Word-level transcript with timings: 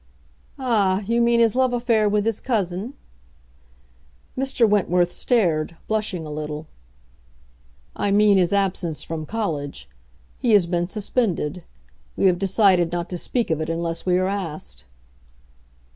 "Ah, 0.57 1.01
you 1.01 1.21
mean 1.21 1.39
his 1.39 1.55
love 1.55 1.73
affair 1.73 2.09
with 2.09 2.25
his 2.25 2.39
cousin?" 2.39 2.95
Mr. 4.35 4.67
Wentworth 4.67 5.11
stared, 5.13 5.77
blushing 5.87 6.25
a 6.25 6.31
little. 6.31 6.65
"I 7.95 8.09
mean 8.09 8.39
his 8.39 8.51
absence 8.51 9.03
from 9.03 9.27
college. 9.27 9.87
He 10.39 10.53
has 10.53 10.65
been 10.65 10.87
suspended. 10.87 11.63
We 12.17 12.25
have 12.25 12.39
decided 12.39 12.91
not 12.91 13.11
to 13.11 13.17
speak 13.19 13.51
of 13.51 13.61
it 13.61 13.69
unless 13.69 14.03
we 14.03 14.17
are 14.17 14.25
asked." 14.27 14.85